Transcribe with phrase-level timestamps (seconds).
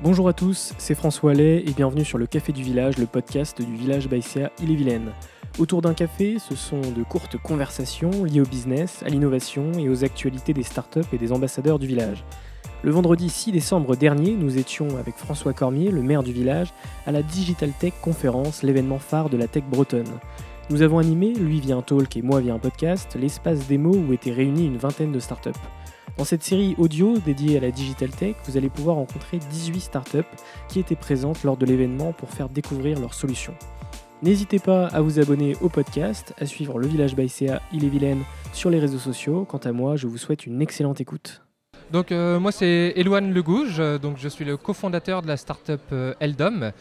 [0.00, 3.60] Bonjour à tous, c'est François Allais et bienvenue sur le Café du Village, le podcast
[3.60, 5.10] du village Baïséa Ille-et-Vilaine.
[5.58, 10.04] Autour d'un café, ce sont de courtes conversations liées au business, à l'innovation et aux
[10.04, 12.22] actualités des startups et des ambassadeurs du village.
[12.84, 16.72] Le vendredi 6 décembre dernier, nous étions avec François Cormier, le maire du village,
[17.04, 20.20] à la Digital Tech Conférence, l'événement phare de la tech bretonne.
[20.70, 24.12] Nous avons animé, lui via un talk et moi via un podcast, l'espace démo où
[24.12, 25.50] étaient réunies une vingtaine de startups.
[26.16, 30.18] Dans cette série audio dédiée à la Digital Tech, vous allez pouvoir rencontrer 18 startups
[30.68, 33.54] qui étaient présentes lors de l'événement pour faire découvrir leurs solutions.
[34.22, 38.70] N'hésitez pas à vous abonner au podcast, à suivre le Village by CA Ille-et-Vilaine sur
[38.70, 39.44] les réseaux sociaux.
[39.44, 41.42] Quant à moi, je vous souhaite une excellente écoute.
[41.90, 45.80] Donc euh, moi c'est Eloane Legouge, euh, donc je suis le cofondateur de la startup
[45.92, 46.72] euh, Eldom.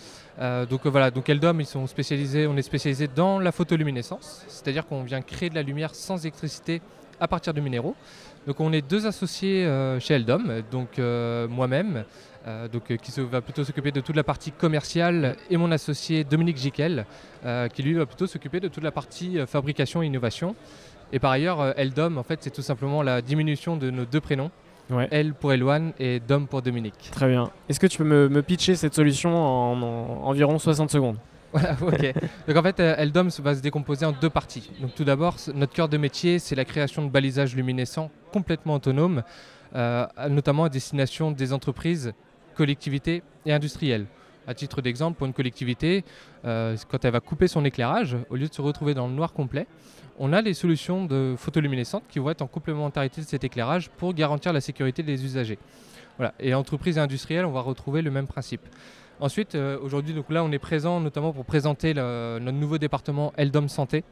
[0.70, 5.04] Donc voilà, donc Eldom ils sont spécialisés, on est spécialisé dans la photoluminescence, c'est-à-dire qu'on
[5.04, 6.82] vient créer de la lumière sans électricité
[7.20, 7.96] à partir de minéraux.
[8.46, 12.06] Donc on est deux associés euh, chez Eldom, donc euh, moi-même,
[12.48, 16.24] euh, donc, qui se- va plutôt s'occuper de toute la partie commerciale, et mon associé
[16.24, 17.06] Dominique Jiquel,
[17.74, 20.56] qui lui va plutôt s'occuper de toute la partie fabrication et innovation.
[21.14, 24.52] Et par ailleurs, Eldom, en fait, c'est tout simplement la diminution de nos deux prénoms,
[24.90, 25.10] Ouais.
[25.12, 27.10] L pour Eloane et Dom pour Dominique.
[27.12, 27.52] Très bien.
[27.68, 31.18] Est-ce que tu peux me, me pitcher cette solution en, en environ 60 secondes?
[32.48, 34.70] Donc en fait, euh, Eldom va se décomposer en deux parties.
[34.82, 39.24] Donc tout d'abord, notre cœur de métier, c'est la création de balisages luminescents complètement autonomes,
[39.76, 42.14] euh, notamment à destination des entreprises,
[42.56, 44.06] collectivités et industriels.
[44.48, 46.06] À titre d'exemple, pour une collectivité,
[46.46, 49.34] euh, quand elle va couper son éclairage, au lieu de se retrouver dans le noir
[49.34, 49.68] complet,
[50.20, 54.14] on a les solutions de photoluminescentes qui vont être en complémentarité de cet éclairage pour
[54.14, 55.60] garantir la sécurité des usagers.
[56.18, 56.34] Voilà.
[56.40, 58.62] Et entreprises et industriels, on va retrouver le même principe.
[59.20, 63.68] Ensuite, euh, aujourd'hui, donc là, on est présent notamment pour présenter notre nouveau département Eldom
[63.68, 64.04] Santé,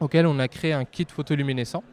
[0.00, 1.84] auquel on a créé un kit photoluminescent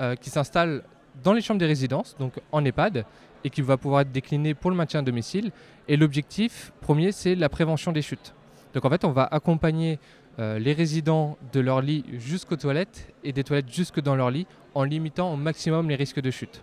[0.00, 0.84] euh, qui s'installe
[1.22, 3.04] dans les chambres des résidences, donc en EHPAD,
[3.44, 5.50] et qui va pouvoir être décliné pour le maintien à domicile.
[5.86, 8.34] Et l'objectif premier, c'est la prévention des chutes.
[8.72, 9.98] Donc en fait, on va accompagner
[10.38, 14.46] euh, les résidents de leur lit jusqu'aux toilettes et des toilettes jusque dans leur lit
[14.74, 16.62] en limitant au maximum les risques de chute.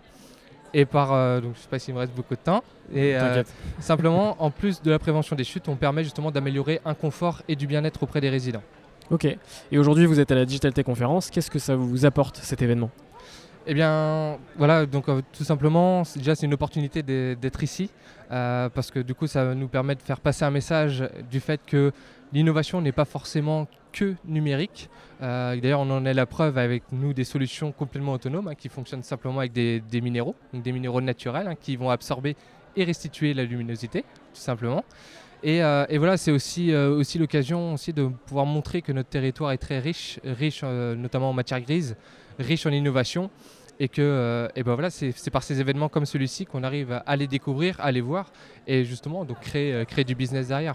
[0.76, 2.62] Et par, euh, donc je ne sais pas s'il me reste beaucoup de temps,
[2.94, 3.42] et euh.
[3.80, 7.56] Simplement, en plus de la prévention des chutes, on permet justement d'améliorer un confort et
[7.56, 8.62] du bien-être auprès des résidents.
[9.10, 9.24] Ok.
[9.24, 11.30] Et aujourd'hui, vous êtes à la Digital Tech Conférence.
[11.30, 12.90] Qu'est-ce que ça vous apporte cet événement?
[13.68, 17.90] Eh bien, voilà, donc euh, tout simplement, déjà c'est une opportunité d'être ici,
[18.30, 21.60] euh, parce que du coup ça nous permet de faire passer un message du fait
[21.66, 21.90] que
[22.32, 24.88] l'innovation n'est pas forcément que numérique.
[25.20, 28.68] Euh, D'ailleurs, on en est la preuve avec nous des solutions complètement autonomes hein, qui
[28.68, 32.36] fonctionnent simplement avec des, des minéraux, donc des minéraux naturels hein, qui vont absorber
[32.76, 34.84] et restituer la luminosité, tout simplement.
[35.46, 39.08] Et, euh, et voilà, c'est aussi, euh, aussi l'occasion aussi de pouvoir montrer que notre
[39.08, 41.94] territoire est très riche, riche euh, notamment en matière grise,
[42.40, 43.30] riche en innovation,
[43.78, 47.28] et que et ben voilà, c'est par ces événements comme celui-ci qu'on arrive à les
[47.28, 48.32] découvrir, à les voir,
[48.66, 50.74] et justement donc créer, créer du business derrière.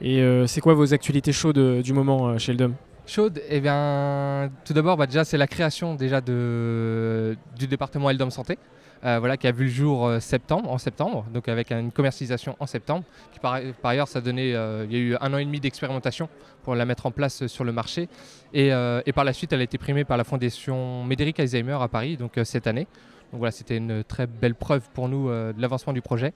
[0.00, 2.72] Et c'est quoi vos actualités chaudes du moment chez Eldom
[3.06, 8.30] Chaude, eh bien, tout d'abord, bah, déjà, c'est la création déjà de, du département Eldom
[8.30, 8.58] Santé,
[9.04, 10.18] euh, voilà, qui a vu le jour euh,
[10.50, 13.04] en septembre, donc avec une commercialisation en septembre.
[13.40, 16.28] Par, ailleurs, euh, il y a eu un an et demi d'expérimentation
[16.62, 18.08] pour la mettre en place sur le marché.
[18.54, 18.70] Et,
[19.14, 22.38] par la suite, elle a été primée par la Fondation Médéric Alzheimer à Paris, donc
[22.44, 22.86] cette année.
[23.32, 26.32] Voilà, c'était une très belle preuve pour nous de l'avancement du projet.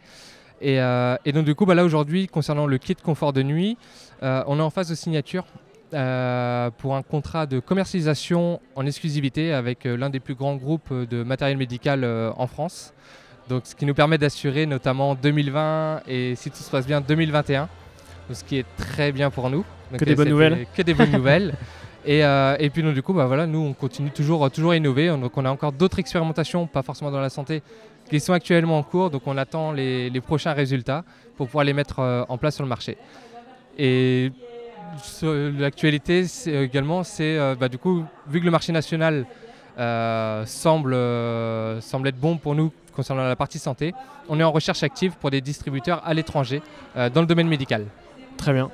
[0.61, 0.79] Et,
[1.33, 3.77] donc du coup, bah, là aujourd'hui, concernant le kit confort de nuit,
[4.23, 5.45] on est en phase de signature
[5.95, 10.89] euh, pour un contrat de commercialisation en exclusivité avec euh, l'un des plus grands groupes
[10.91, 12.05] euh, de matériel médical
[12.37, 12.93] en France.
[13.49, 17.63] Donc, ce qui nous permet d'assurer notamment 2020 et si tout se passe bien 2021,
[17.63, 17.69] donc
[18.33, 19.65] ce qui est très bien pour nous.
[19.91, 20.67] Donc, Que des bonnes nouvelles.
[20.75, 21.55] Que des bonnes nouvelles.
[22.07, 24.77] Et, euh, et puis donc, du coup, bah, voilà, nous on continue toujours, toujours à
[24.77, 25.09] innover.
[25.09, 27.63] Donc on a encore d'autres expérimentations, pas forcément dans la santé,
[28.09, 29.11] qui sont actuellement en cours.
[29.11, 31.05] Donc on attend les, les prochains résultats
[31.37, 32.97] pour pouvoir les mettre euh, en place sur le marché.
[33.77, 34.31] Et
[35.23, 39.27] l'actualité c'est également, c'est euh, bah, du coup, vu que le marché national
[39.79, 43.93] euh, semble, euh, semble être bon pour nous concernant la partie santé,
[44.29, 46.63] on est en recherche active pour des distributeurs à l'étranger
[46.97, 47.87] euh, dans le domaine médical.
[48.39, 48.71] Très bien.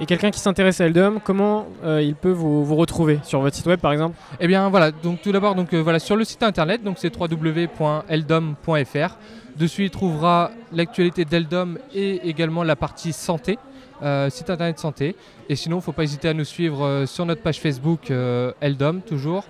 [0.00, 3.18] Et quelqu'un qui s'intéresse à Eldom, comment euh, il peut vous, vous retrouver?
[3.24, 4.16] Sur votre site web par exemple?
[4.38, 7.12] Eh bien voilà, donc tout d'abord donc euh, voilà sur le site internet, donc c'est
[7.14, 9.16] www.eldom.fr.
[9.56, 13.58] Dessus il trouvera l'actualité d'Eldom et également la partie santé,
[14.02, 15.16] euh, site internet santé.
[15.48, 18.10] Et sinon, il ne faut pas hésiter à nous suivre euh, sur notre page Facebook
[18.10, 19.44] euh, Eldom toujours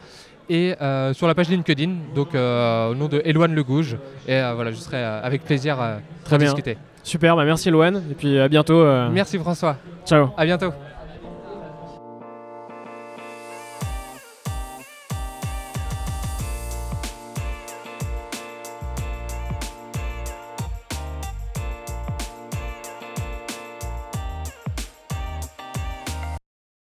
[0.50, 0.74] et
[1.12, 3.98] sur la page LinkedIn, donc au nom de Eloane Legouge.
[4.26, 6.46] Et voilà, je serai avec plaisir euh, Très bien.
[6.46, 6.78] discuter.
[7.02, 8.82] Super, bah merci Loane, et puis à bientôt.
[9.10, 10.30] Merci François, Ciao.
[10.38, 10.72] à bientôt.